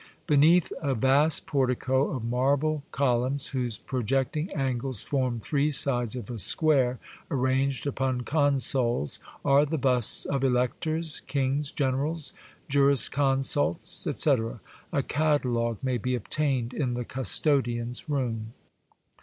Beneath 0.25 0.73
a 0.81 0.95
vast 0.95 1.45
portico 1.45 2.05
The 2.11 2.11
Blind 2.13 2.15
Emperor. 2.15 2.17
o^j 2.17 2.17
of 2.17 2.23
marble 2.31 2.83
columns 2.89 3.47
whose 3.49 3.77
projecting 3.77 4.49
angles 4.49 5.03
form 5.03 5.39
three 5.39 5.69
sides 5.69 6.15
of 6.15 6.31
a 6.31 6.39
square, 6.39 6.97
arranged 7.29 7.85
upon 7.85 8.21
consoles, 8.21 9.19
are 9.45 9.63
the 9.63 9.77
busts 9.77 10.25
of 10.25 10.43
electors, 10.43 11.19
kings, 11.27 11.69
generals, 11.69 12.33
juriscon 12.67 13.41
sults, 13.43 14.07
etc. 14.07 14.59
A 14.91 15.03
catalogue 15.03 15.77
may 15.83 15.99
be 15.99 16.15
obtained 16.15 16.73
in 16.73 16.95
the 16.95 17.05
custodian's 17.05 18.09
room. 18.09 18.53